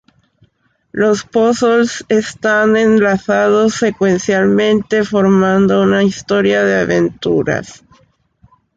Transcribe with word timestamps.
Los 0.91 1.23
puzzles 1.25 2.05
están 2.09 2.75
enlazados 2.75 3.75
secuencialmente 3.75 5.03
formando 5.03 5.83
una 5.83 6.01
historia 6.03 6.63
de 6.63 6.79
aventuras. 6.81 7.83